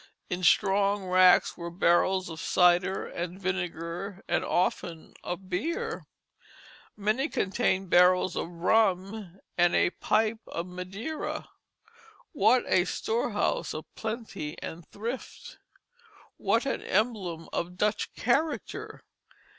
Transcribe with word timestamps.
In 0.31 0.41
strong 0.43 1.05
racks 1.05 1.55
were 1.55 1.69
barrels 1.69 2.27
of 2.27 2.39
cider 2.41 3.05
and 3.05 3.39
vinegar, 3.39 4.23
and 4.27 4.43
often 4.43 5.13
of 5.23 5.47
beer. 5.47 6.07
Many 6.97 7.29
contained 7.29 7.91
barrels 7.91 8.35
of 8.35 8.47
rum 8.49 9.39
and 9.59 9.75
a 9.75 9.91
pipe 9.91 10.39
of 10.47 10.65
Madeira. 10.65 11.49
What 12.31 12.63
a 12.65 12.85
storehouse 12.85 13.75
of 13.75 13.85
plenty 13.93 14.59
and 14.59 14.87
thrift! 14.87 15.59
What 16.37 16.65
an 16.65 16.81
emblem 16.81 17.47
of 17.53 17.77
Dutch 17.77 18.11
character! 18.15 19.03